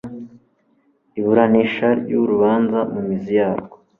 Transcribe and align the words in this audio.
iburanisha 1.19 1.87
ry 2.01 2.11
urubanza 2.21 2.79
mu 2.91 2.99
mizi 3.07 3.31
yarwo 3.39 3.75